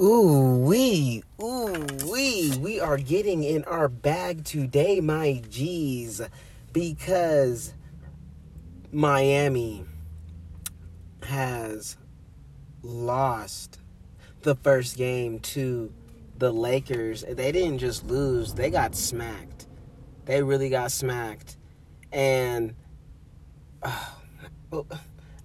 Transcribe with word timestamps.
Ooh 0.00 0.58
wee, 0.58 1.24
ooh 1.42 1.84
wee. 2.08 2.56
We 2.56 2.78
are 2.78 2.98
getting 2.98 3.42
in 3.42 3.64
our 3.64 3.88
bag 3.88 4.44
today, 4.44 5.00
my 5.00 5.42
G's, 5.50 6.20
because 6.72 7.74
Miami 8.92 9.84
has 11.24 11.96
lost 12.80 13.80
the 14.42 14.54
first 14.54 14.96
game 14.96 15.40
to 15.40 15.92
the 16.36 16.52
Lakers. 16.52 17.24
They 17.28 17.50
didn't 17.50 17.78
just 17.78 18.06
lose, 18.06 18.54
they 18.54 18.70
got 18.70 18.94
smacked. 18.94 19.66
They 20.26 20.44
really 20.44 20.68
got 20.68 20.92
smacked. 20.92 21.56
And 22.12 22.76
uh, 23.82 24.10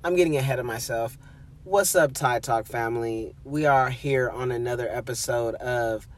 I'm 0.04 0.16
getting 0.16 0.38
ahead 0.38 0.60
of 0.60 0.68
myself. 0.68 1.18
What's 1.66 1.96
up, 1.96 2.12
Tai 2.12 2.40
Talk 2.40 2.66
family? 2.66 3.36
We 3.46 3.66
are 3.66 3.90
here 3.90 4.30
on 4.30 4.52
another 4.52 4.86
episode 4.92 5.56
of 5.56 6.10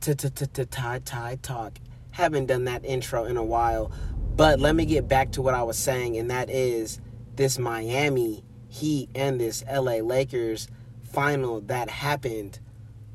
Tai 0.00 1.00
Tai 1.04 1.38
Talk. 1.42 1.78
Haven't 2.12 2.46
done 2.46 2.66
that 2.66 2.84
intro 2.84 3.24
in 3.24 3.36
a 3.36 3.42
while, 3.42 3.90
but 4.36 4.60
let 4.60 4.76
me 4.76 4.84
get 4.84 5.08
back 5.08 5.32
to 5.32 5.42
what 5.42 5.54
I 5.54 5.64
was 5.64 5.76
saying, 5.76 6.16
and 6.18 6.30
that 6.30 6.48
is 6.50 7.00
this 7.34 7.58
Miami 7.58 8.44
Heat 8.68 9.10
and 9.12 9.40
this 9.40 9.64
LA 9.68 9.94
Lakers 9.94 10.68
final 11.02 11.60
that 11.62 11.90
happened 11.90 12.60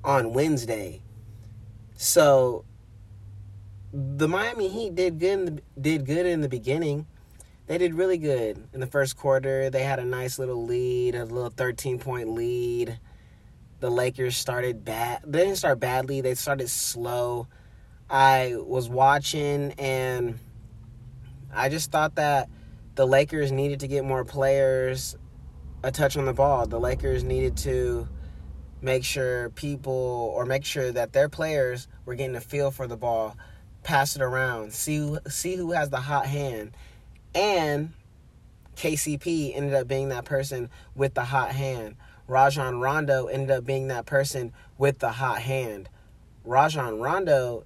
on 0.04 0.34
Wednesday. 0.34 1.02
So 1.96 2.66
the 3.94 4.27
Miami 4.27 4.68
Heat 4.68 4.94
did 4.94 5.20
good. 5.20 5.63
The, 5.77 5.82
did 5.82 6.05
good 6.05 6.26
in 6.26 6.41
the 6.41 6.49
beginning 6.49 7.08
they 7.68 7.78
did 7.78 7.94
really 7.96 8.18
good 8.18 8.68
in 8.74 8.80
the 8.80 8.88
first 8.88 9.18
quarter. 9.18 9.70
They 9.70 9.84
had 9.84 10.00
a 10.00 10.05
nice 10.05 10.38
little 10.38 10.66
lead, 10.66 11.16
a 11.16 11.26
little 11.26 11.50
13 11.50 12.00
point 12.00 12.30
lead. 12.30 13.00
The 13.80 13.90
Lakers 13.90 14.38
started 14.38 14.86
bad. 14.86 15.22
They 15.26 15.40
didn't 15.40 15.58
start 15.58 15.80
badly, 15.80 16.22
they 16.22 16.36
started 16.36 16.70
slow. 16.70 17.48
I 18.10 18.55
was 18.57 18.88
watching 18.88 19.72
and 19.74 20.40
I 21.54 21.70
just 21.70 21.91
thought 21.91 22.16
that 22.16 22.49
the 22.96 23.07
Lakers 23.07 23.52
needed 23.52 23.79
to 23.79 23.88
get 23.88 24.05
more 24.05 24.24
players 24.24 25.18
a 25.84 25.91
touch 25.91 26.18
on 26.18 26.26
the 26.26 26.34
ball. 26.34 26.66
The 26.68 26.79
Lakers 26.79 27.24
needed 27.24 27.57
to 27.57 28.07
make 28.82 29.04
sure 29.04 29.50
people 29.52 30.32
or 30.35 30.46
make 30.46 30.66
sure 30.66 30.91
that 30.91 31.13
their 31.13 31.29
players 31.29 31.88
were 32.05 32.16
getting 32.16 32.35
a 32.35 32.41
feel 32.41 32.70
for 32.70 32.88
the 32.88 32.98
ball, 32.98 33.35
pass 33.84 34.16
it 34.16 34.22
around, 34.22 34.74
see 34.74 35.18
see 35.27 35.55
who 35.55 35.72
has 35.72 35.90
the 35.90 36.02
hot 36.02 36.27
hand 36.27 36.72
and 37.36 37.94
KCP 38.78 39.55
ended 39.55 39.74
up 39.74 39.88
being 39.88 40.10
that 40.10 40.26
person 40.26 40.70
with 40.96 41.14
the 41.14 41.26
hot 41.26 41.52
hand. 41.52 41.96
Rajon 42.28 42.80
Rondo 42.80 43.28
ended 43.28 43.52
up 43.52 43.66
being 43.66 43.90
that 43.90 44.05
person 44.05 44.54
with 44.78 45.00
the 45.00 45.12
hot 45.12 45.41
hand. 45.41 45.90
Rajon 46.44 47.00
Rondo 47.00 47.66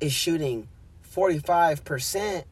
is 0.00 0.12
shooting 0.12 0.68
45% 1.12 2.44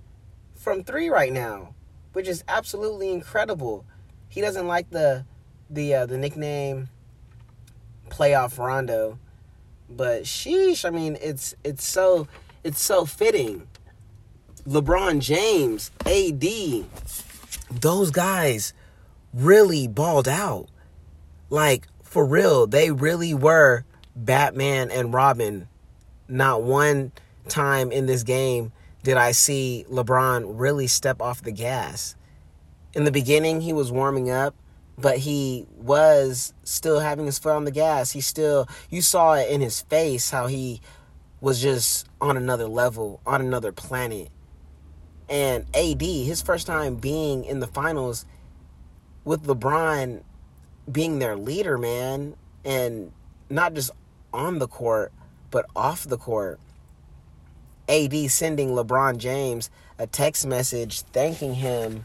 from 0.55 0.83
3 0.83 1.09
right 1.09 1.33
now, 1.33 1.75
which 2.13 2.27
is 2.27 2.43
absolutely 2.49 3.13
incredible. 3.13 3.85
He 4.29 4.41
doesn't 4.41 4.67
like 4.67 4.91
the 4.91 5.25
the 5.69 5.95
uh, 5.95 6.07
the 6.07 6.17
nickname 6.17 6.89
playoff 8.09 8.59
Rondo, 8.59 9.19
but 9.89 10.23
sheesh, 10.23 10.85
I 10.85 10.91
mean, 10.91 11.17
it's 11.21 11.55
it's 11.65 11.85
so 11.85 12.29
it's 12.63 12.81
so 12.81 13.05
fitting 13.05 13.67
LeBron 14.67 15.21
James, 15.21 15.93
AD, 16.07 16.85
those 17.81 18.11
guys 18.11 18.75
really 19.33 19.87
balled 19.87 20.27
out. 20.27 20.67
Like, 21.51 21.87
for 22.03 22.27
real, 22.27 22.67
they 22.67 22.91
really 22.91 23.33
were 23.33 23.85
Batman 24.17 24.91
and 24.91 25.15
Robin. 25.15 25.69
Not 26.27 26.65
one 26.65 27.13
time 27.49 27.93
in 27.93 28.07
this 28.07 28.25
game 28.25 28.73
did 29.05 29.17
I 29.17 29.31
see 29.31 29.87
LeBron 29.89 30.59
really 30.59 30.89
step 30.89 31.23
off 31.23 31.43
the 31.43 31.53
gas. 31.53 32.17
In 32.93 33.05
the 33.05 33.13
beginning, 33.13 33.61
he 33.61 33.73
was 33.73 33.93
warming 33.93 34.31
up, 34.31 34.57
but 34.99 35.19
he 35.19 35.65
was 35.77 36.53
still 36.65 36.99
having 36.99 37.27
his 37.27 37.39
foot 37.39 37.55
on 37.55 37.67
the 37.67 37.71
gas. 37.71 38.11
He 38.11 38.21
still, 38.21 38.67
you 38.91 39.01
saw 39.01 39.35
it 39.35 39.49
in 39.49 39.61
his 39.61 39.83
face 39.83 40.31
how 40.31 40.49
he 40.49 40.81
was 41.41 41.63
just 41.63 42.09
on 42.21 42.37
another 42.37 42.67
level, 42.67 43.21
on 43.25 43.41
another 43.41 43.71
planet 43.71 44.33
and 45.29 45.65
AD, 45.75 46.03
his 46.03 46.43
first 46.43 46.67
time 46.67 46.97
being 46.97 47.45
in 47.45 47.61
the 47.61 47.67
finals 47.67 48.27
with 49.25 49.45
LeBron 49.45 50.23
being 50.91 51.19
their 51.19 51.37
leader, 51.37 51.77
man, 51.77 52.37
and 52.65 53.13
not 53.51 53.75
just 53.75 53.91
on 54.33 54.59
the 54.59 54.69
court, 54.69 55.13
but 55.51 55.67
off 55.75 56.05
the 56.05 56.19
court. 56.19 56.61
AD 57.89 58.15
sending 58.31 58.71
LeBron 58.71 59.19
James 59.19 59.71
a 59.99 60.07
text 60.07 60.47
message 60.47 61.03
thanking 61.03 61.55
him 61.55 62.05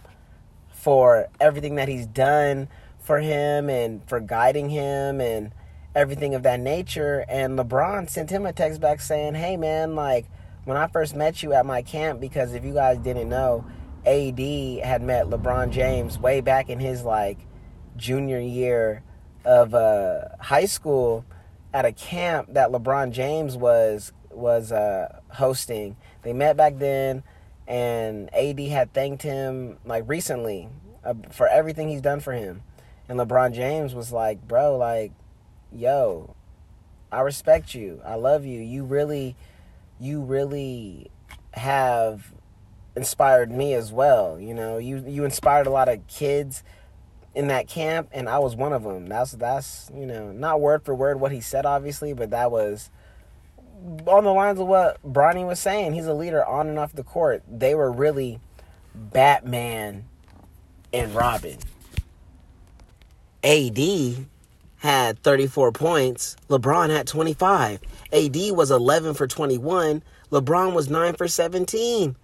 for 0.71 1.27
everything 1.39 1.75
that 1.75 1.87
he's 1.87 2.05
done 2.07 2.67
for 2.99 3.19
him 3.19 3.69
and 3.69 4.07
for 4.07 4.19
guiding 4.19 4.69
him 4.69 5.19
and 5.19 5.51
everything 5.95 6.33
of 6.33 6.43
that 6.43 6.59
nature. 6.59 7.25
And 7.27 7.57
LeBron 7.57 8.09
sent 8.09 8.29
him 8.29 8.45
a 8.45 8.53
text 8.53 8.79
back 8.79 9.01
saying, 9.01 9.35
Hey, 9.35 9.57
man, 9.57 9.95
like, 9.95 10.25
when 10.65 10.77
I 10.77 10.87
first 10.87 11.15
met 11.15 11.41
you 11.41 11.53
at 11.53 11.65
my 11.65 11.81
camp, 11.81 12.19
because 12.19 12.53
if 12.53 12.63
you 12.63 12.73
guys 12.73 12.97
didn't 12.99 13.29
know, 13.29 13.65
AD 14.05 14.39
had 14.83 15.01
met 15.01 15.27
LeBron 15.27 15.71
James 15.71 16.17
way 16.19 16.41
back 16.41 16.69
in 16.69 16.79
his 16.79 17.03
like 17.03 17.37
junior 17.97 18.39
year 18.39 19.03
of 19.45 19.73
uh, 19.73 20.21
high 20.39 20.65
school 20.65 21.25
at 21.73 21.85
a 21.85 21.91
camp 21.91 22.53
that 22.53 22.71
LeBron 22.71 23.11
James 23.11 23.55
was 23.55 24.11
was 24.29 24.71
uh, 24.71 25.19
hosting. 25.29 25.95
They 26.23 26.33
met 26.33 26.57
back 26.57 26.77
then, 26.77 27.23
and 27.67 28.33
AD 28.33 28.59
had 28.59 28.93
thanked 28.93 29.23
him 29.23 29.77
like 29.85 30.03
recently 30.07 30.69
uh, 31.03 31.13
for 31.31 31.47
everything 31.47 31.89
he's 31.89 32.01
done 32.01 32.19
for 32.19 32.33
him. 32.33 32.61
And 33.09 33.19
LeBron 33.19 33.53
James 33.53 33.93
was 33.93 34.11
like, 34.11 34.47
"Bro, 34.47 34.77
like, 34.77 35.11
yo, 35.71 36.35
I 37.11 37.21
respect 37.21 37.73
you. 37.73 38.01
I 38.05 38.15
love 38.15 38.45
you. 38.45 38.61
You 38.61 38.83
really." 38.83 39.35
You 40.01 40.21
really 40.21 41.11
have 41.53 42.33
inspired 42.95 43.51
me 43.51 43.73
as 43.73 43.91
well. 43.91 44.39
You 44.39 44.53
know, 44.53 44.77
you 44.77 45.03
you 45.07 45.23
inspired 45.23 45.67
a 45.67 45.69
lot 45.69 45.87
of 45.87 46.05
kids 46.07 46.63
in 47.35 47.47
that 47.47 47.67
camp, 47.67 48.09
and 48.11 48.27
I 48.27 48.39
was 48.39 48.55
one 48.55 48.73
of 48.73 48.83
them. 48.83 49.05
That's 49.05 49.33
that's 49.33 49.91
you 49.95 50.05
know 50.05 50.31
not 50.31 50.59
word 50.59 50.83
for 50.83 50.95
word 50.95 51.19
what 51.19 51.31
he 51.31 51.39
said, 51.39 51.65
obviously, 51.65 52.13
but 52.13 52.31
that 52.31 52.51
was 52.51 52.89
on 54.05 54.23
the 54.23 54.33
lines 54.33 54.59
of 54.59 54.67
what 54.67 54.97
Bronny 55.03 55.45
was 55.45 55.59
saying. 55.59 55.93
He's 55.93 56.07
a 56.07 56.13
leader 56.13 56.43
on 56.43 56.67
and 56.67 56.79
off 56.79 56.93
the 56.93 57.03
court. 57.03 57.43
They 57.47 57.75
were 57.75 57.91
really 57.91 58.39
Batman 58.93 60.05
and 60.91 61.13
Robin. 61.15 61.57
AD 63.43 63.77
had 64.81 65.21
34 65.21 65.71
points. 65.73 66.35
LeBron 66.49 66.89
had 66.89 67.05
25. 67.05 67.79
AD 68.11 68.35
was 68.53 68.71
11 68.71 69.13
for 69.13 69.27
21. 69.27 70.01
LeBron 70.31 70.73
was 70.73 70.89
9 70.89 71.13
for 71.13 71.27
17. 71.27 72.15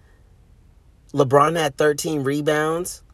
LeBron 1.14 1.56
had 1.56 1.76
13 1.76 2.24
rebounds, 2.24 3.04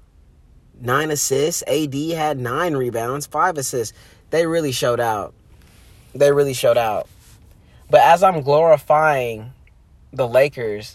9 0.80 1.10
assists. 1.10 1.62
AD 1.66 1.94
had 1.94 2.38
9 2.38 2.74
rebounds, 2.74 3.26
5 3.26 3.58
assists. 3.58 3.96
They 4.30 4.46
really 4.46 4.72
showed 4.72 4.98
out. 4.98 5.34
They 6.14 6.32
really 6.32 6.54
showed 6.54 6.78
out. 6.78 7.06
But 7.90 8.00
as 8.00 8.22
I'm 8.22 8.40
glorifying 8.40 9.52
the 10.10 10.26
Lakers, 10.26 10.94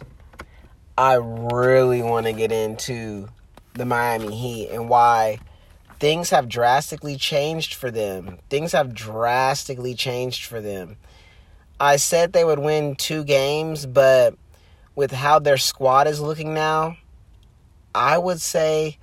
I 0.98 1.14
really 1.14 2.02
want 2.02 2.26
to 2.26 2.34
get 2.34 2.52
into 2.52 3.30
the 3.76 3.86
Miami 3.86 4.36
Heat 4.36 4.70
and 4.72 4.90
why 4.90 5.38
things 6.00 6.30
have 6.30 6.48
drastically 6.48 7.18
changed 7.18 7.74
for 7.74 7.92
them. 7.92 8.40
Things 8.50 8.72
have 8.72 8.94
drastically 8.94 9.94
changed 9.94 10.46
for 10.46 10.62
them. 10.62 10.98
I 11.80 11.98
said 11.98 12.34
they 12.34 12.44
would 12.44 12.60
win 12.60 12.96
two 12.96 13.24
games, 13.24 13.86
but 13.86 14.36
with 14.96 15.12
how 15.12 15.40
their 15.40 15.58
squad 15.58 16.08
is 16.08 16.20
looking 16.20 16.54
now, 16.54 16.98
I 17.94 18.18
would 18.18 18.42
say 18.42 18.98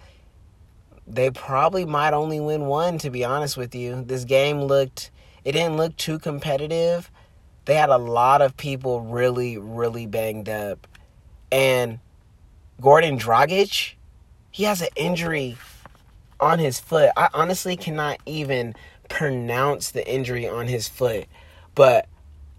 they 1.06 1.30
probably 1.30 1.84
might 1.84 2.12
only 2.12 2.40
win 2.40 2.66
one, 2.66 2.98
to 2.98 3.10
be 3.10 3.24
honest 3.24 3.56
with 3.56 3.74
you. 3.74 4.02
This 4.04 4.24
game 4.24 4.62
looked, 4.62 5.10
it 5.44 5.52
didn't 5.52 5.76
look 5.76 5.96
too 5.96 6.18
competitive. 6.18 7.10
They 7.66 7.74
had 7.74 7.90
a 7.90 7.98
lot 7.98 8.42
of 8.42 8.56
people 8.56 9.00
really, 9.00 9.58
really 9.58 10.06
banged 10.06 10.48
up. 10.48 10.86
And 11.50 12.00
Goran 12.80 13.18
Dragic, 13.18 13.94
he 14.50 14.64
has 14.64 14.82
an 14.82 14.88
injury 14.96 15.56
on 16.40 16.58
his 16.58 16.78
foot. 16.80 17.10
I 17.16 17.28
honestly 17.32 17.76
cannot 17.76 18.18
even 18.26 18.74
pronounce 19.08 19.90
the 19.90 20.08
injury 20.08 20.48
on 20.48 20.66
his 20.66 20.88
foot, 20.88 21.26
but 21.74 22.08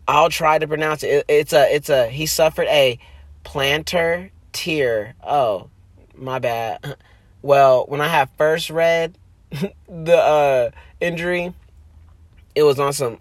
I'll 0.07 0.29
try 0.29 0.57
to 0.57 0.67
pronounce 0.67 1.03
it. 1.03 1.25
It's 1.27 1.53
a 1.53 1.73
it's 1.73 1.89
a 1.89 2.07
he 2.07 2.25
suffered 2.25 2.67
a 2.67 2.99
plantar 3.43 4.31
tear. 4.53 5.15
Oh, 5.25 5.69
my 6.15 6.39
bad. 6.39 6.95
Well, 7.43 7.85
when 7.87 8.01
I 8.01 8.07
have 8.07 8.29
first 8.35 8.71
read 8.71 9.17
the 9.87 10.17
uh, 10.17 10.71
injury, 10.99 11.53
it 12.55 12.63
was 12.63 12.79
on 12.79 12.91
some 12.93 13.19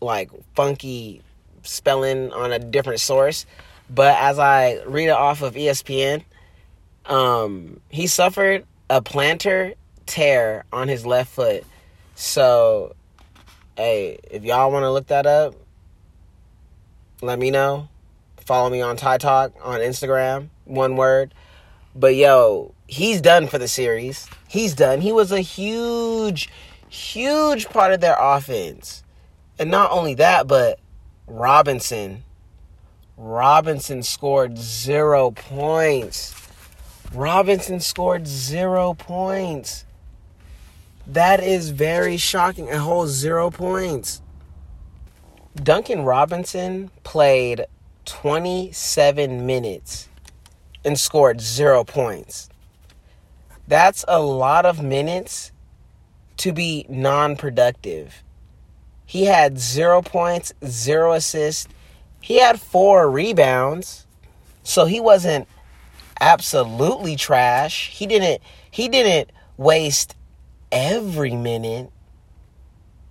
like 0.00 0.30
funky 0.56 1.20
spelling 1.62 2.32
on 2.32 2.52
a 2.52 2.58
different 2.58 3.00
source. 3.00 3.46
But 3.88 4.16
as 4.18 4.38
I 4.38 4.82
read 4.86 5.08
it 5.08 5.10
off 5.10 5.42
of 5.42 5.54
ESPN, 5.54 6.24
um, 7.04 7.80
he 7.90 8.06
suffered 8.06 8.64
a 8.88 9.02
plantar 9.02 9.74
tear 10.10 10.64
on 10.72 10.88
his 10.88 11.06
left 11.06 11.32
foot. 11.32 11.64
So, 12.16 12.94
hey, 13.76 14.18
if 14.30 14.44
y'all 14.44 14.70
want 14.70 14.82
to 14.82 14.90
look 14.90 15.06
that 15.06 15.24
up, 15.24 15.54
let 17.22 17.38
me 17.38 17.50
know. 17.50 17.88
Follow 18.38 18.68
me 18.68 18.80
on 18.80 18.96
Tai 18.96 19.18
Talk 19.18 19.52
on 19.62 19.80
Instagram, 19.80 20.48
one 20.64 20.96
word. 20.96 21.32
But 21.94 22.16
yo, 22.16 22.74
he's 22.88 23.20
done 23.20 23.46
for 23.46 23.58
the 23.58 23.68
series. 23.68 24.28
He's 24.48 24.74
done. 24.74 25.00
He 25.00 25.12
was 25.12 25.30
a 25.30 25.40
huge, 25.40 26.50
huge 26.88 27.68
part 27.68 27.92
of 27.92 28.00
their 28.00 28.16
offense. 28.18 29.04
And 29.58 29.70
not 29.70 29.92
only 29.92 30.14
that, 30.14 30.48
but 30.48 30.80
Robinson. 31.26 32.24
Robinson 33.16 34.02
scored 34.02 34.58
zero 34.58 35.30
points. 35.30 36.34
Robinson 37.12 37.78
scored 37.80 38.26
zero 38.26 38.94
points. 38.94 39.84
That 41.10 41.42
is 41.42 41.70
very 41.70 42.16
shocking. 42.18 42.70
A 42.70 42.78
whole 42.78 43.08
zero 43.08 43.50
points. 43.50 44.22
Duncan 45.56 46.04
Robinson 46.04 46.92
played 47.02 47.66
27 48.04 49.44
minutes 49.44 50.08
and 50.84 50.96
scored 50.96 51.40
zero 51.40 51.82
points. 51.82 52.48
That's 53.66 54.04
a 54.06 54.20
lot 54.20 54.64
of 54.64 54.84
minutes 54.84 55.50
to 56.36 56.52
be 56.52 56.86
non 56.88 57.34
productive. 57.34 58.22
He 59.04 59.24
had 59.24 59.58
zero 59.58 60.02
points, 60.02 60.52
zero 60.64 61.14
assists. 61.14 61.66
He 62.20 62.38
had 62.38 62.60
four 62.60 63.10
rebounds. 63.10 64.06
So 64.62 64.84
he 64.84 65.00
wasn't 65.00 65.48
absolutely 66.20 67.16
trash. 67.16 67.90
He 67.90 68.06
didn't 68.06 68.40
he 68.70 68.88
didn't 68.88 69.32
waste 69.56 70.14
every 70.72 71.34
minute, 71.34 71.90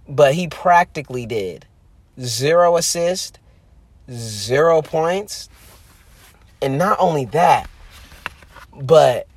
but 0.08 0.34
he 0.34 0.48
practically 0.48 1.26
did. 1.26 1.66
Zero 2.20 2.78
assist, 2.78 3.40
zero 4.12 4.82
points. 4.82 5.50
And 6.62 6.78
not 6.78 6.98
only 7.00 7.26
that, 7.26 7.70
but 8.82 9.28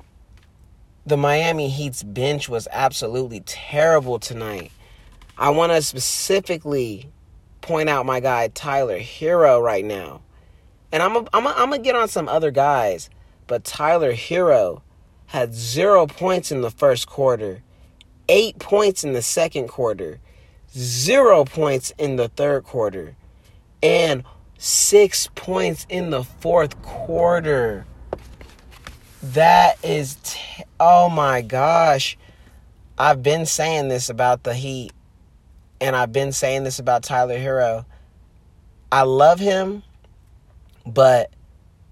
the 1.05 1.17
Miami 1.17 1.69
Heat's 1.69 2.03
bench 2.03 2.49
was 2.49 2.67
absolutely 2.71 3.41
terrible 3.41 4.19
tonight. 4.19 4.71
I 5.37 5.49
want 5.49 5.71
to 5.71 5.81
specifically 5.81 7.09
point 7.61 7.89
out 7.89 8.05
my 8.05 8.19
guy 8.19 8.49
Tyler 8.49 8.99
Herro 8.99 9.61
right 9.61 9.83
now. 9.83 10.21
And 10.91 11.01
I'm 11.01 11.15
a, 11.15 11.19
I'm 11.33 11.47
I'm 11.47 11.69
gonna 11.71 11.79
get 11.79 11.95
on 11.95 12.07
some 12.07 12.29
other 12.29 12.51
guys, 12.51 13.09
but 13.47 13.63
Tyler 13.63 14.13
Herro 14.13 14.81
had 15.27 15.55
0 15.55 16.05
points 16.05 16.51
in 16.51 16.61
the 16.61 16.69
first 16.69 17.07
quarter, 17.07 17.63
8 18.29 18.59
points 18.59 19.03
in 19.03 19.13
the 19.13 19.21
second 19.21 19.67
quarter, 19.67 20.19
0 20.75 21.45
points 21.45 21.91
in 21.97 22.15
the 22.15 22.29
third 22.29 22.63
quarter, 22.63 23.15
and 23.81 24.23
6 24.57 25.29
points 25.35 25.85
in 25.89 26.09
the 26.09 26.23
fourth 26.23 26.81
quarter. 26.81 27.85
That 29.21 29.77
is 29.83 30.15
t- 30.23 30.63
oh 30.79 31.09
my 31.09 31.41
gosh. 31.41 32.17
I've 32.97 33.23
been 33.23 33.45
saying 33.45 33.87
this 33.87 34.09
about 34.09 34.43
the 34.43 34.53
Heat 34.53 34.91
and 35.83 35.97
I've 35.97 36.13
been 36.13 36.31
saying 36.31 36.63
this 36.63 36.79
about 36.79 37.03
Tyler 37.03 37.37
Herro. 37.37 37.85
I 38.89 39.01
love 39.01 39.39
him, 39.39 39.83
but 40.85 41.29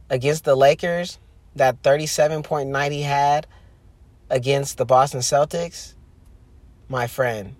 against 0.09 0.45
the 0.45 0.55
Lakers, 0.55 1.19
that 1.57 1.83
37 1.83 2.43
point 2.43 2.69
night 2.69 2.93
he 2.93 3.01
had 3.01 3.47
against 4.29 4.77
the 4.77 4.85
Boston 4.85 5.19
Celtics, 5.19 5.95
my 6.91 7.07
friend, 7.07 7.55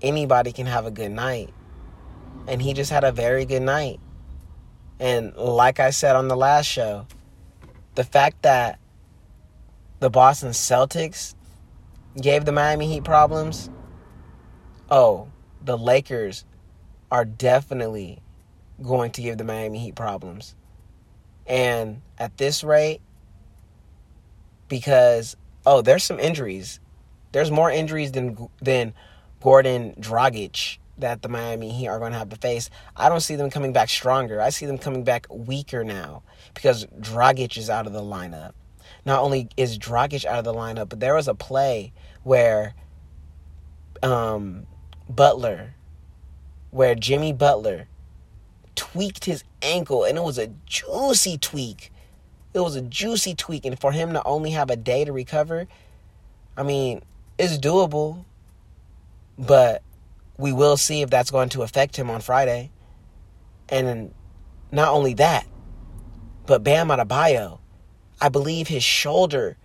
anybody 0.00 0.52
can 0.52 0.66
have 0.66 0.86
a 0.86 0.90
good 0.90 1.10
night. 1.10 1.52
And 2.46 2.62
he 2.62 2.72
just 2.72 2.90
had 2.90 3.02
a 3.02 3.10
very 3.10 3.44
good 3.44 3.62
night. 3.62 3.98
And 5.00 5.34
like 5.36 5.80
I 5.80 5.90
said 5.90 6.14
on 6.14 6.28
the 6.28 6.36
last 6.36 6.66
show, 6.66 7.06
the 7.96 8.04
fact 8.04 8.42
that 8.42 8.78
the 9.98 10.08
Boston 10.08 10.50
Celtics 10.50 11.34
gave 12.20 12.44
the 12.44 12.52
Miami 12.52 12.86
Heat 12.86 13.02
problems, 13.02 13.70
oh, 14.88 15.28
the 15.64 15.76
Lakers 15.76 16.44
are 17.10 17.24
definitely 17.24 18.20
going 18.82 19.10
to 19.12 19.22
give 19.22 19.36
the 19.36 19.44
Miami 19.44 19.80
Heat 19.80 19.96
problems. 19.96 20.54
And 21.44 22.02
at 22.18 22.36
this 22.36 22.62
rate, 22.62 23.00
because 24.68 25.36
oh, 25.66 25.82
there's 25.82 26.04
some 26.04 26.20
injuries. 26.20 26.78
There's 27.34 27.50
more 27.50 27.68
injuries 27.68 28.12
than 28.12 28.48
than 28.62 28.94
Goran 29.42 29.98
Dragic 29.98 30.78
that 30.98 31.20
the 31.20 31.28
Miami 31.28 31.72
Heat 31.72 31.88
are 31.88 31.98
going 31.98 32.12
to 32.12 32.18
have 32.18 32.28
to 32.28 32.36
face. 32.36 32.70
I 32.96 33.08
don't 33.08 33.22
see 33.22 33.34
them 33.34 33.50
coming 33.50 33.72
back 33.72 33.88
stronger. 33.88 34.40
I 34.40 34.50
see 34.50 34.66
them 34.66 34.78
coming 34.78 35.02
back 35.02 35.26
weaker 35.28 35.82
now 35.82 36.22
because 36.54 36.86
Dragic 36.86 37.58
is 37.58 37.68
out 37.68 37.88
of 37.88 37.92
the 37.92 38.02
lineup. 38.02 38.52
Not 39.04 39.20
only 39.20 39.48
is 39.56 39.80
Dragic 39.80 40.24
out 40.24 40.38
of 40.38 40.44
the 40.44 40.54
lineup, 40.54 40.88
but 40.88 41.00
there 41.00 41.16
was 41.16 41.26
a 41.26 41.34
play 41.34 41.92
where 42.22 42.74
um, 44.00 44.68
Butler, 45.08 45.74
where 46.70 46.94
Jimmy 46.94 47.32
Butler 47.32 47.88
tweaked 48.76 49.24
his 49.24 49.42
ankle, 49.60 50.04
and 50.04 50.16
it 50.16 50.22
was 50.22 50.38
a 50.38 50.52
juicy 50.66 51.36
tweak. 51.38 51.92
It 52.54 52.60
was 52.60 52.76
a 52.76 52.80
juicy 52.80 53.34
tweak, 53.34 53.64
and 53.64 53.76
for 53.76 53.90
him 53.90 54.12
to 54.12 54.22
only 54.22 54.52
have 54.52 54.70
a 54.70 54.76
day 54.76 55.04
to 55.04 55.12
recover, 55.12 55.66
I 56.56 56.62
mean, 56.62 57.02
it's 57.38 57.58
doable, 57.58 58.24
but 59.38 59.82
we 60.38 60.52
will 60.52 60.76
see 60.76 61.02
if 61.02 61.10
that's 61.10 61.30
going 61.30 61.48
to 61.50 61.62
affect 61.62 61.96
him 61.96 62.10
on 62.10 62.20
Friday. 62.20 62.70
And 63.68 64.12
not 64.70 64.92
only 64.92 65.14
that, 65.14 65.46
but 66.46 66.62
Bam 66.62 66.88
Adebayo, 66.88 67.58
I 68.20 68.28
believe 68.28 68.68
his 68.68 68.84
shoulder, 68.84 69.56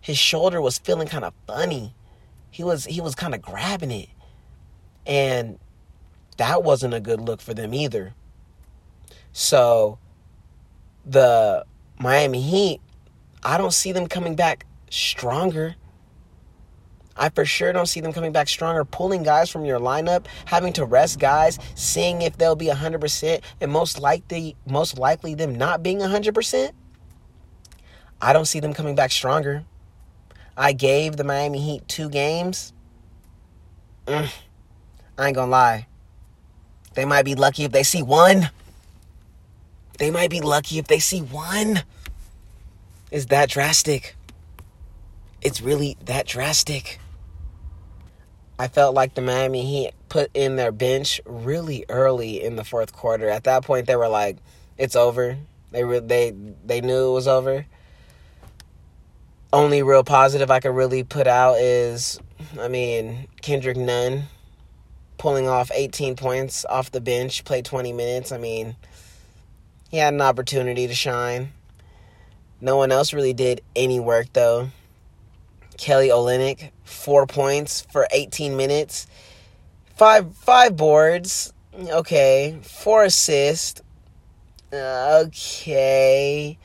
his 0.00 0.18
shoulder 0.18 0.60
was 0.60 0.78
feeling 0.78 1.08
kind 1.08 1.24
of 1.24 1.32
funny. 1.46 1.94
He 2.50 2.62
was 2.62 2.84
he 2.84 3.00
was 3.00 3.14
kind 3.14 3.34
of 3.34 3.40
grabbing 3.40 3.90
it. 3.90 4.08
And 5.06 5.58
that 6.36 6.62
wasn't 6.62 6.94
a 6.94 7.00
good 7.00 7.20
look 7.20 7.40
for 7.40 7.54
them 7.54 7.74
either. 7.74 8.14
So 9.32 9.98
the 11.04 11.64
Miami 11.98 12.42
Heat, 12.42 12.80
I 13.42 13.58
don't 13.58 13.72
see 13.72 13.92
them 13.92 14.06
coming 14.06 14.34
back 14.34 14.66
stronger. 14.90 15.76
I 17.16 17.28
for 17.28 17.44
sure 17.44 17.72
don't 17.72 17.86
see 17.86 18.00
them 18.00 18.12
coming 18.12 18.32
back 18.32 18.48
stronger, 18.48 18.84
pulling 18.84 19.22
guys 19.22 19.50
from 19.50 19.64
your 19.64 19.78
lineup, 19.78 20.26
having 20.46 20.72
to 20.74 20.84
rest 20.84 21.18
guys, 21.18 21.58
seeing 21.74 22.22
if 22.22 22.38
they'll 22.38 22.56
be 22.56 22.66
100%, 22.66 23.40
and 23.60 23.70
most 23.70 24.00
likely 24.00 24.56
most 24.66 24.98
likely 24.98 25.34
them 25.34 25.54
not 25.54 25.82
being 25.82 25.98
100%. 25.98 26.72
I 28.20 28.32
don't 28.32 28.46
see 28.46 28.60
them 28.60 28.72
coming 28.72 28.94
back 28.94 29.10
stronger. 29.10 29.64
I 30.56 30.72
gave 30.72 31.16
the 31.16 31.24
Miami 31.24 31.60
Heat 31.60 31.88
two 31.88 32.08
games. 32.08 32.72
Mm. 34.06 34.32
I 35.18 35.26
ain't 35.26 35.34
gonna 35.34 35.50
lie. 35.50 35.86
They 36.94 37.04
might 37.04 37.24
be 37.24 37.34
lucky 37.34 37.64
if 37.64 37.72
they 37.72 37.82
see 37.82 38.02
one. 38.02 38.50
They 39.98 40.10
might 40.10 40.30
be 40.30 40.40
lucky 40.40 40.78
if 40.78 40.86
they 40.86 40.98
see 40.98 41.20
one. 41.20 41.82
Is 43.10 43.26
that 43.26 43.48
drastic? 43.48 44.16
It's 45.40 45.60
really 45.60 45.96
that 46.04 46.26
drastic. 46.26 46.98
I 48.62 48.68
felt 48.68 48.94
like 48.94 49.14
the 49.14 49.22
Miami 49.22 49.64
Heat 49.64 49.90
put 50.08 50.30
in 50.34 50.54
their 50.54 50.70
bench 50.70 51.20
really 51.26 51.84
early 51.88 52.40
in 52.40 52.54
the 52.54 52.62
fourth 52.62 52.92
quarter. 52.92 53.28
At 53.28 53.42
that 53.42 53.64
point, 53.64 53.88
they 53.88 53.96
were 53.96 54.06
like, 54.06 54.36
"It's 54.78 54.94
over." 54.94 55.36
They 55.72 55.82
they 55.98 56.32
they 56.64 56.80
knew 56.80 57.08
it 57.08 57.12
was 57.12 57.26
over. 57.26 57.66
Only 59.52 59.82
real 59.82 60.04
positive 60.04 60.48
I 60.48 60.60
could 60.60 60.76
really 60.76 61.02
put 61.02 61.26
out 61.26 61.58
is, 61.58 62.20
I 62.56 62.68
mean, 62.68 63.26
Kendrick 63.40 63.76
Nunn 63.76 64.28
pulling 65.18 65.48
off 65.48 65.72
18 65.74 66.14
points 66.14 66.64
off 66.66 66.92
the 66.92 67.00
bench, 67.00 67.42
played 67.44 67.64
20 67.64 67.92
minutes. 67.92 68.30
I 68.30 68.38
mean, 68.38 68.76
he 69.90 69.96
had 69.96 70.14
an 70.14 70.20
opportunity 70.20 70.86
to 70.86 70.94
shine. 70.94 71.52
No 72.60 72.76
one 72.76 72.92
else 72.92 73.12
really 73.12 73.34
did 73.34 73.60
any 73.74 73.98
work 73.98 74.32
though. 74.32 74.68
Kelly 75.82 76.10
Olynyk, 76.10 76.70
four 76.84 77.26
points 77.26 77.84
for 77.90 78.06
18 78.12 78.56
minutes, 78.56 79.08
five 79.96 80.32
five 80.36 80.76
boards. 80.76 81.52
Okay, 81.76 82.56
four 82.62 83.02
assists. 83.02 83.82
Okay, 84.72 86.56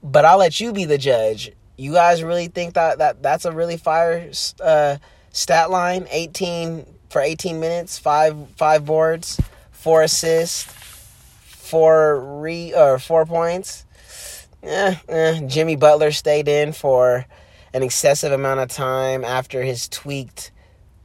but 0.00 0.24
I'll 0.24 0.38
let 0.38 0.60
you 0.60 0.72
be 0.72 0.84
the 0.84 0.96
judge. 0.96 1.50
You 1.76 1.94
guys 1.94 2.22
really 2.22 2.46
think 2.46 2.74
that, 2.74 2.98
that 2.98 3.20
that's 3.20 3.46
a 3.46 3.50
really 3.50 3.78
fire 3.78 4.30
uh, 4.60 4.98
stat 5.32 5.68
line? 5.72 6.06
18 6.08 6.86
for 7.10 7.20
18 7.20 7.58
minutes, 7.58 7.98
five 7.98 8.48
five 8.50 8.84
boards, 8.84 9.40
four 9.72 10.02
assists, 10.02 10.62
four 11.42 12.40
re 12.40 12.72
or 12.72 13.00
four 13.00 13.26
points. 13.26 13.86
Eh, 14.62 14.94
eh. 15.08 15.40
Jimmy 15.48 15.74
Butler 15.74 16.12
stayed 16.12 16.46
in 16.46 16.72
for 16.72 17.26
an 17.74 17.82
excessive 17.82 18.32
amount 18.32 18.60
of 18.60 18.68
time 18.68 19.24
after 19.24 19.62
his 19.62 19.88
tweaked 19.88 20.50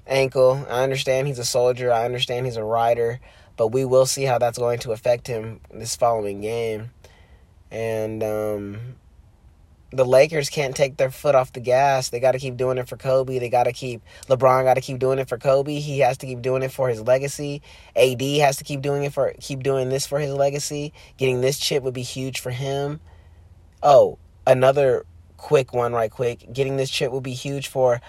ankle. 0.06 0.66
I 0.70 0.84
understand 0.84 1.28
he's 1.28 1.40
a 1.40 1.46
soldier. 1.46 1.92
I 1.92 2.06
understand 2.06 2.46
he's 2.46 2.58
a 2.58 2.64
rider, 2.64 3.20
but 3.56 3.70
we 3.70 3.86
will 3.86 4.06
see 4.06 4.24
how 4.24 4.38
that's 4.38 4.58
going 4.58 4.80
to 4.80 4.92
affect 4.92 5.28
him 5.28 5.62
this 5.72 5.96
following 5.96 6.42
game. 6.42 6.92
And 7.72 8.24
um, 8.24 8.96
the 9.92 10.06
Lakers 10.06 10.50
can't 10.50 10.76
take 10.76 10.98
their 10.98 11.12
foot 11.12 11.36
off 11.36 11.54
the 11.54 11.60
gas. 11.60 12.10
They 12.10 12.20
got 12.20 12.34
to 12.34 12.40
keep 12.40 12.58
doing 12.58 12.78
it 12.78 12.90
for 12.90 12.98
Kobe. 12.98 13.40
They 13.40 13.50
got 13.50 13.64
to 13.64 13.74
keep 13.74 14.02
LeBron 14.28 14.64
got 14.64 14.74
to 14.74 14.82
keep 14.82 15.00
doing 15.00 15.20
it 15.20 15.30
for 15.30 15.38
Kobe. 15.38 15.80
He 15.80 16.00
has 16.00 16.18
to 16.20 16.26
keep 16.26 16.42
doing 16.42 16.64
it 16.64 16.72
for 16.72 16.90
his 16.90 17.02
legacy. 17.02 17.62
AD 17.96 18.22
has 18.22 18.58
to 18.58 18.64
keep 18.64 18.82
doing 18.82 19.04
it 19.04 19.14
for 19.14 19.34
keep 19.40 19.64
doing 19.64 19.90
this 19.90 20.06
for 20.06 20.20
his 20.20 20.34
legacy. 20.34 20.94
Getting 21.18 21.42
this 21.42 21.58
chip 21.58 21.84
would 21.84 21.94
be 21.94 22.04
huge 22.04 22.40
for 22.42 22.52
him. 22.52 23.00
Oh, 23.82 24.18
another 24.46 25.06
quick 25.38 25.74
one 25.74 25.94
right 25.94 26.12
quick. 26.12 26.52
Getting 26.52 26.78
this 26.78 26.90
chip 26.90 27.12
will 27.12 27.22
be 27.22 27.34
huge 27.34 27.68
for 27.68 28.02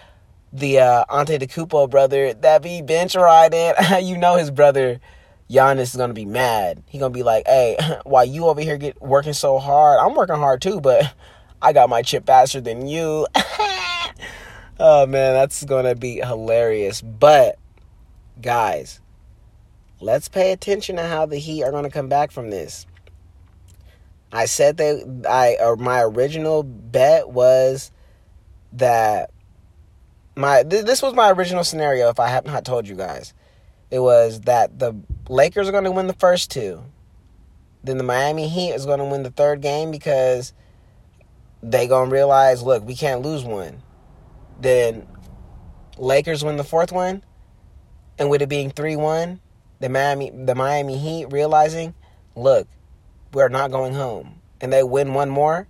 the 0.53 0.81
uh 0.81 1.05
Antetokounmpo 1.11 1.91
brother 1.91 2.33
that 2.33 2.63
be 2.63 2.83
bench 2.83 3.15
riding. 3.15 3.75
you 4.03 4.17
know 4.17 4.37
his 4.37 4.51
brother 4.51 5.01
Giannis 5.51 5.83
is 5.83 5.97
gonna 5.97 6.13
be 6.13 6.27
mad. 6.27 6.83
He 6.87 6.99
gonna 6.99 7.11
be 7.11 7.23
like, 7.23 7.47
"Hey, 7.47 7.79
why 8.05 8.25
you 8.25 8.47
over 8.47 8.61
here 8.61 8.77
get 8.77 9.01
working 9.01 9.33
so 9.33 9.59
hard, 9.59 9.99
I'm 10.01 10.15
working 10.15 10.37
hard 10.37 10.61
too, 10.61 10.81
but 10.81 11.15
I 11.63 11.73
got 11.73 11.89
my 11.89 12.03
chip 12.03 12.27
faster 12.27 12.61
than 12.61 12.87
you. 12.87 13.27
oh 14.79 15.07
man, 15.07 15.35
that's 15.35 15.65
gonna 15.65 15.95
be 15.95 16.17
hilarious. 16.17 17.01
But 17.01 17.59
guys, 18.41 19.01
let's 20.01 20.29
pay 20.29 20.53
attention 20.53 20.97
to 20.97 21.03
how 21.03 21.27
the 21.27 21.39
Heat 21.39 21.65
are 21.65 21.73
gonna 21.73 21.91
come 21.91 22.09
back 22.09 22.31
from 22.31 22.51
this. 22.51 22.87
I 24.33 24.45
said 24.45 24.77
that 24.79 25.27
I 25.29 25.57
or 25.61 25.77
my 25.77 26.03
original 26.03 26.63
bet 26.63 27.29
was 27.29 27.91
that 28.75 29.31
my 30.37 30.63
th- 30.63 30.85
this 30.85 31.03
was 31.03 31.15
my 31.15 31.31
original 31.31 31.65
scenario 31.65 32.11
if 32.11 32.21
I 32.21 32.29
have 32.29 32.45
not 32.45 32.65
told 32.65 32.87
you 32.87 32.95
guys. 32.95 33.33
It 33.91 34.01
was 34.01 34.43
that 34.43 34.79
the 34.79 34.95
Lakers 35.29 35.69
are 35.69 35.73
going 35.73 35.85
to 35.85 35.91
win 35.91 36.09
the 36.09 36.13
first 36.13 36.51
two. 36.51 36.85
Then 37.83 37.97
the 37.97 38.05
Miami 38.05 38.49
Heat 38.49 38.73
is 38.73 38.85
going 38.85 38.99
to 38.99 39.05
win 39.07 39.23
the 39.23 39.31
third 39.31 39.63
game 39.63 39.91
because 39.91 40.53
they 41.63 41.87
gonna 41.87 42.11
realize, 42.11 42.63
look, 42.63 42.85
we 42.85 42.95
can't 42.95 43.23
lose 43.23 43.45
one. 43.45 43.83
Then 44.61 45.07
Lakers 45.97 46.45
win 46.45 46.57
the 46.57 46.65
fourth 46.65 46.93
one, 46.93 47.25
and 48.19 48.31
with 48.31 48.43
it 48.43 48.49
being 48.49 48.71
three 48.71 48.97
one, 48.97 49.41
the 49.81 49.89
Miami 49.89 50.31
the 50.31 50.55
Miami 50.55 50.99
Heat 50.99 51.27
realizing, 51.31 51.95
look, 52.35 52.69
we're 53.33 53.49
not 53.49 53.71
going 53.71 53.95
home, 53.95 54.41
and 54.61 54.73
they 54.73 54.83
win 54.83 55.15
one 55.15 55.29
more, 55.29 55.67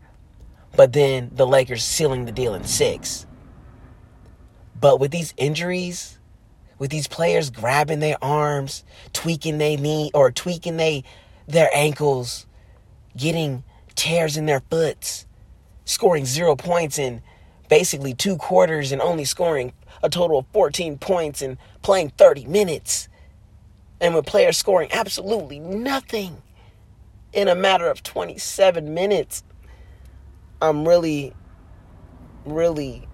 but 0.76 0.92
then 0.92 1.30
the 1.32 1.46
Lakers 1.46 1.84
sealing 1.84 2.24
the 2.24 2.32
deal 2.32 2.54
in 2.54 2.64
six. 2.64 3.26
But 4.80 5.00
with 5.00 5.10
these 5.10 5.34
injuries, 5.36 6.18
with 6.78 6.90
these 6.90 7.08
players 7.08 7.50
grabbing 7.50 8.00
their 8.00 8.22
arms, 8.22 8.84
tweaking 9.12 9.58
their 9.58 9.76
knee 9.76 10.10
or 10.14 10.30
tweaking 10.30 10.76
they 10.76 11.04
their 11.46 11.70
ankles, 11.74 12.46
getting 13.16 13.64
tears 13.94 14.36
in 14.36 14.46
their 14.46 14.62
foots, 14.70 15.26
scoring 15.84 16.26
zero 16.26 16.54
points 16.54 16.98
in 16.98 17.22
basically 17.68 18.14
two 18.14 18.36
quarters 18.36 18.92
and 18.92 19.02
only 19.02 19.24
scoring 19.24 19.72
a 20.02 20.08
total 20.08 20.38
of 20.38 20.46
14 20.52 20.98
points 20.98 21.42
and 21.42 21.58
playing 21.82 22.10
30 22.10 22.44
minutes. 22.46 23.08
And 24.00 24.14
with 24.14 24.26
players 24.26 24.56
scoring 24.56 24.90
absolutely 24.92 25.58
nothing 25.58 26.42
in 27.32 27.48
a 27.48 27.54
matter 27.54 27.88
of 27.88 28.02
27 28.02 28.94
minutes, 28.94 29.42
I'm 30.60 30.86
really, 30.86 31.32
really 32.44 33.06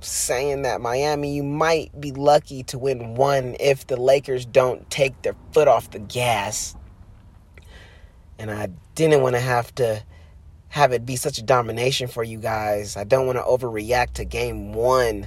saying 0.00 0.62
that 0.62 0.80
Miami, 0.80 1.34
you 1.34 1.42
might 1.42 1.98
be 2.00 2.12
lucky 2.12 2.62
to 2.64 2.78
win 2.78 3.14
one 3.14 3.56
if 3.58 3.86
the 3.86 3.96
Lakers 3.96 4.46
don't 4.46 4.88
take 4.90 5.20
their 5.22 5.34
foot 5.52 5.68
off 5.68 5.90
the 5.90 5.98
gas. 5.98 6.76
And 8.38 8.50
I 8.50 8.68
didn't 8.94 9.22
want 9.22 9.34
to 9.34 9.40
have 9.40 9.74
to 9.76 10.02
have 10.68 10.92
it 10.92 11.06
be 11.06 11.16
such 11.16 11.38
a 11.38 11.42
domination 11.42 12.06
for 12.06 12.22
you 12.22 12.38
guys. 12.38 12.96
I 12.96 13.04
don't 13.04 13.26
want 13.26 13.38
to 13.38 13.42
overreact 13.42 14.14
to 14.14 14.24
game 14.24 14.74
one, 14.74 15.26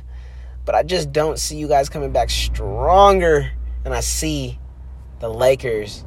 but 0.63 0.75
I 0.75 0.83
just 0.83 1.11
don't 1.11 1.39
see 1.39 1.57
you 1.57 1.67
guys 1.67 1.89
coming 1.89 2.11
back 2.11 2.29
stronger. 2.29 3.51
And 3.83 3.93
I 3.93 4.01
see 4.01 4.59
the 5.19 5.29
Lakers 5.29 6.05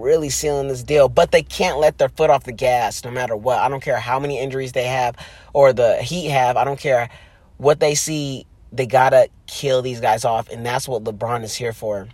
really 0.00 0.30
sealing 0.30 0.68
this 0.68 0.82
deal, 0.82 1.08
but 1.08 1.30
they 1.30 1.42
can't 1.42 1.78
let 1.78 1.98
their 1.98 2.08
foot 2.08 2.30
off 2.30 2.44
the 2.44 2.52
gas 2.52 3.04
no 3.04 3.10
matter 3.10 3.36
what. 3.36 3.58
I 3.58 3.68
don't 3.68 3.82
care 3.82 3.98
how 3.98 4.18
many 4.18 4.38
injuries 4.38 4.72
they 4.72 4.84
have 4.84 5.16
or 5.52 5.72
the 5.72 6.02
Heat 6.02 6.28
have. 6.28 6.56
I 6.56 6.64
don't 6.64 6.80
care 6.80 7.10
what 7.58 7.80
they 7.80 7.94
see. 7.94 8.46
They 8.72 8.86
got 8.86 9.10
to 9.10 9.28
kill 9.46 9.82
these 9.82 10.00
guys 10.00 10.24
off, 10.24 10.48
and 10.48 10.64
that's 10.64 10.88
what 10.88 11.04
LeBron 11.04 11.42
is 11.42 11.54
here 11.54 11.72
for. 11.72 12.08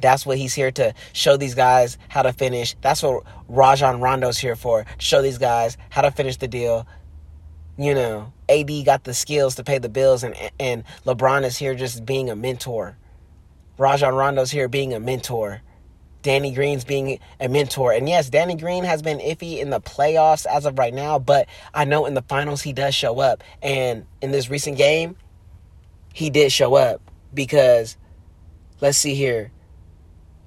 That's 0.00 0.26
what 0.26 0.36
he's 0.36 0.52
here 0.52 0.72
to 0.72 0.94
show 1.12 1.36
these 1.36 1.54
guys 1.54 1.96
how 2.08 2.22
to 2.22 2.32
finish. 2.32 2.74
That's 2.80 3.02
what 3.02 3.22
Rajon 3.48 4.00
Rondo's 4.00 4.38
here 4.38 4.56
for. 4.56 4.84
Show 4.98 5.22
these 5.22 5.38
guys 5.38 5.78
how 5.90 6.02
to 6.02 6.10
finish 6.10 6.36
the 6.36 6.48
deal. 6.48 6.86
You 7.78 7.94
know, 7.94 8.32
AD 8.48 8.70
got 8.84 9.04
the 9.04 9.14
skills 9.14 9.54
to 9.54 9.64
pay 9.64 9.78
the 9.78 9.88
bills, 9.88 10.24
and 10.24 10.34
and 10.58 10.84
LeBron 11.06 11.44
is 11.44 11.56
here 11.56 11.74
just 11.74 12.04
being 12.04 12.28
a 12.28 12.36
mentor. 12.36 12.98
Rajon 13.78 14.14
Rondo's 14.14 14.50
here 14.50 14.68
being 14.68 14.92
a 14.92 15.00
mentor. 15.00 15.62
Danny 16.22 16.52
Green's 16.52 16.84
being 16.84 17.18
a 17.40 17.48
mentor. 17.48 17.92
And 17.92 18.08
yes, 18.08 18.30
Danny 18.30 18.54
Green 18.54 18.84
has 18.84 19.02
been 19.02 19.18
iffy 19.18 19.58
in 19.58 19.70
the 19.70 19.80
playoffs 19.80 20.46
as 20.46 20.64
of 20.64 20.78
right 20.78 20.94
now, 20.94 21.18
but 21.18 21.48
I 21.74 21.84
know 21.84 22.06
in 22.06 22.14
the 22.14 22.22
finals 22.22 22.62
he 22.62 22.72
does 22.72 22.94
show 22.94 23.20
up. 23.20 23.42
And 23.60 24.06
in 24.20 24.30
this 24.30 24.48
recent 24.48 24.78
game, 24.78 25.16
he 26.14 26.30
did 26.30 26.52
show 26.52 26.74
up 26.74 27.00
because 27.34 27.96
let's 28.80 28.98
see 28.98 29.14
here. 29.14 29.50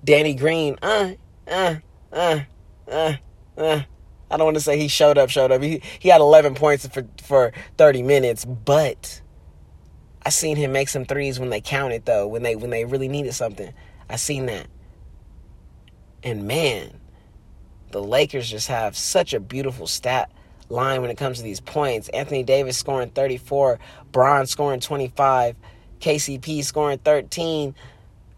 Danny 0.03 0.35
Green, 0.35 0.77
uh, 0.81 1.13
uh, 1.47 1.75
uh, 2.11 2.39
uh, 2.87 3.13
uh. 3.57 3.81
I 4.29 4.37
don't 4.37 4.45
want 4.45 4.57
to 4.57 4.61
say 4.61 4.77
he 4.77 4.87
showed 4.87 5.17
up, 5.17 5.29
showed 5.29 5.51
up. 5.51 5.61
He 5.61 5.81
he 5.99 6.09
had 6.09 6.21
11 6.21 6.55
points 6.55 6.87
for 6.87 7.05
for 7.23 7.53
30 7.77 8.03
minutes, 8.03 8.45
but 8.45 9.21
I 10.25 10.29
seen 10.29 10.57
him 10.57 10.71
make 10.71 10.89
some 10.89 11.05
threes 11.05 11.39
when 11.39 11.49
they 11.49 11.61
counted 11.61 12.05
though, 12.05 12.27
when 12.27 12.43
they 12.43 12.55
when 12.55 12.69
they 12.69 12.85
really 12.85 13.07
needed 13.07 13.33
something. 13.33 13.73
I 14.09 14.15
seen 14.17 14.45
that. 14.47 14.67
And 16.25 16.47
man, 16.47 16.99
the 17.91 18.01
Lakers 18.01 18.49
just 18.49 18.67
have 18.67 18.97
such 18.97 19.35
a 19.35 19.39
beautiful 19.39 19.85
stat 19.85 20.31
line 20.69 21.01
when 21.01 21.11
it 21.11 21.17
comes 21.17 21.37
to 21.37 21.43
these 21.43 21.59
points. 21.59 22.09
Anthony 22.09 22.41
Davis 22.41 22.79
scoring 22.79 23.11
34, 23.11 23.77
Bron 24.11 24.47
scoring 24.47 24.79
25, 24.79 25.55
KCP 25.99 26.63
scoring 26.63 26.97
13, 26.97 27.75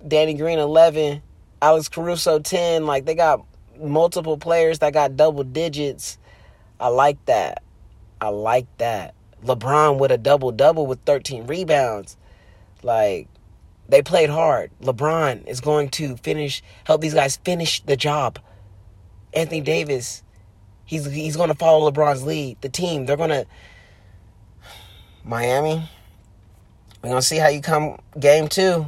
Danny 0.06 0.34
Green 0.34 0.60
11, 0.60 1.22
Alex 1.62 1.88
Caruso 1.88 2.40
10. 2.40 2.86
Like 2.86 3.06
they 3.06 3.16
got 3.16 3.46
multiple 3.80 4.38
players 4.38 4.80
that 4.80 4.92
got 4.92 5.16
double 5.16 5.46
digits. 5.46 6.18
I 6.82 6.90
like 6.90 7.24
that. 7.26 7.64
I 8.20 8.30
like 8.30 8.68
that. 8.80 9.14
LeBron 9.46 9.98
with 9.98 10.12
a 10.12 10.18
double 10.18 10.52
double 10.52 10.88
with 10.88 11.00
13 11.06 11.48
rebounds. 11.48 12.18
Like 12.84 13.30
they 13.90 14.02
played 14.02 14.30
hard. 14.30 14.72
LeBron 14.82 15.48
is 15.48 15.62
going 15.62 15.90
to 15.90 16.18
finish 16.18 16.62
help 16.86 17.02
these 17.02 17.14
guys 17.14 17.38
finish 17.38 17.82
the 17.82 17.96
job. 17.96 18.40
Anthony 19.34 19.62
Davis, 19.62 20.24
he's 20.86 21.06
he's 21.06 21.36
going 21.36 21.50
to 21.50 21.56
follow 21.56 21.90
LeBron's 21.92 22.24
lead. 22.24 22.62
The 22.62 22.70
team, 22.70 23.06
they're 23.06 23.18
going 23.18 23.30
to 23.30 23.46
Miami. 25.24 25.90
We're 27.02 27.10
going 27.10 27.22
to 27.22 27.28
see 27.28 27.38
how 27.38 27.48
you 27.48 27.62
come 27.62 28.00
game 28.20 28.48
2. 28.48 28.86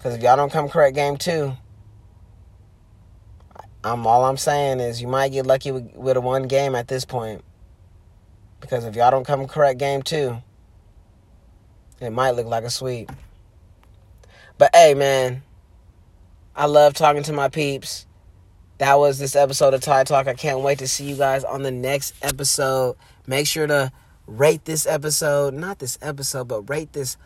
Cuz 0.00 0.14
if 0.14 0.22
y'all 0.22 0.36
don't 0.36 0.50
come 0.50 0.68
correct 0.68 0.96
game 0.96 1.16
2, 1.16 1.56
I'm 3.84 4.06
all 4.06 4.24
I'm 4.24 4.36
saying 4.36 4.78
is 4.80 5.02
you 5.02 5.08
might 5.08 5.32
get 5.32 5.44
lucky 5.44 5.72
with, 5.72 5.92
with 5.94 6.16
a 6.16 6.20
one 6.20 6.44
game 6.44 6.74
at 6.74 6.86
this 6.86 7.04
point. 7.04 7.42
Because 8.60 8.84
if 8.84 8.94
y'all 8.94 9.10
don't 9.10 9.26
come 9.26 9.46
correct 9.48 9.80
game 9.80 10.02
two, 10.02 10.36
it 12.00 12.10
might 12.10 12.30
look 12.32 12.46
like 12.46 12.62
a 12.62 12.70
sweep. 12.70 13.10
But 14.62 14.76
hey 14.76 14.94
man, 14.94 15.42
I 16.54 16.66
love 16.66 16.94
talking 16.94 17.24
to 17.24 17.32
my 17.32 17.48
peeps. 17.48 18.06
That 18.78 18.96
was 18.96 19.18
this 19.18 19.34
episode 19.34 19.74
of 19.74 19.80
Tai 19.80 20.04
Talk. 20.04 20.28
I 20.28 20.34
can't 20.34 20.60
wait 20.60 20.78
to 20.78 20.86
see 20.86 21.02
you 21.02 21.16
guys 21.16 21.42
on 21.42 21.62
the 21.62 21.72
next 21.72 22.14
episode. 22.22 22.94
Make 23.26 23.48
sure 23.48 23.66
to 23.66 23.90
rate 24.28 24.64
this 24.64 24.86
episode, 24.86 25.52
not 25.52 25.80
this 25.80 25.98
episode, 26.00 26.46
but 26.46 26.70
rate 26.70 26.92
this 26.92 27.16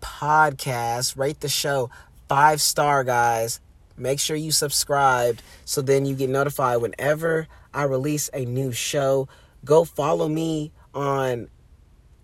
podcast, 0.00 1.18
rate 1.18 1.40
the 1.40 1.48
show 1.48 1.90
five 2.28 2.60
star, 2.60 3.02
guys. 3.02 3.58
Make 3.96 4.20
sure 4.20 4.36
you 4.36 4.52
subscribed 4.52 5.42
so 5.64 5.82
then 5.82 6.06
you 6.06 6.14
get 6.14 6.30
notified 6.30 6.80
whenever 6.80 7.48
I 7.74 7.82
release 7.82 8.30
a 8.32 8.44
new 8.44 8.70
show. 8.70 9.26
Go 9.64 9.84
follow 9.84 10.28
me 10.28 10.70
on 10.94 11.48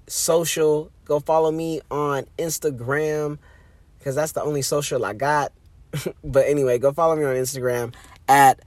social. 0.06 0.92
Go 1.04 1.18
follow 1.18 1.50
me 1.50 1.80
on 1.90 2.26
Instagram 2.38 3.40
because 4.02 4.16
that's 4.16 4.32
the 4.32 4.42
only 4.42 4.62
social 4.62 5.04
I 5.04 5.12
got. 5.12 5.52
but 6.24 6.46
anyway, 6.48 6.78
go 6.78 6.92
follow 6.92 7.14
me 7.14 7.22
on 7.22 7.36
Instagram 7.36 7.94
at 8.26 8.60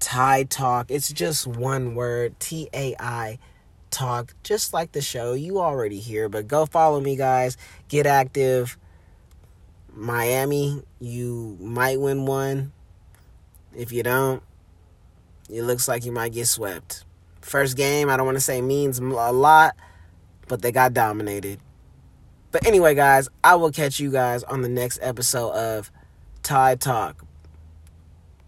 Tai 0.00 0.44
Talk. 0.44 0.90
It's 0.90 1.10
just 1.10 1.46
one 1.46 1.94
word 1.94 2.38
T 2.38 2.68
A 2.74 2.94
I 3.00 3.38
Talk, 3.90 4.34
just 4.42 4.74
like 4.74 4.92
the 4.92 5.00
show. 5.00 5.32
You 5.32 5.60
already 5.60 5.98
hear, 5.98 6.28
but 6.28 6.46
go 6.46 6.66
follow 6.66 7.00
me, 7.00 7.16
guys. 7.16 7.56
Get 7.88 8.06
active. 8.06 8.76
Miami, 9.94 10.82
you 11.00 11.56
might 11.58 11.98
win 11.98 12.26
one. 12.26 12.72
If 13.74 13.92
you 13.92 14.02
don't, 14.02 14.42
it 15.48 15.62
looks 15.62 15.88
like 15.88 16.04
you 16.04 16.12
might 16.12 16.32
get 16.32 16.48
swept. 16.48 17.04
First 17.40 17.76
game, 17.78 18.10
I 18.10 18.16
don't 18.18 18.26
want 18.26 18.36
to 18.36 18.42
say 18.42 18.60
means 18.60 18.98
a 18.98 19.02
lot, 19.02 19.74
but 20.48 20.60
they 20.60 20.70
got 20.70 20.92
dominated. 20.92 21.60
But 22.52 22.66
anyway, 22.66 22.94
guys, 22.94 23.28
I 23.42 23.54
will 23.56 23.72
catch 23.72 23.98
you 23.98 24.12
guys 24.12 24.44
on 24.44 24.60
the 24.60 24.68
next 24.68 24.98
episode 25.02 25.52
of 25.52 25.90
Tai 26.42 26.76
Talk. 26.76 27.24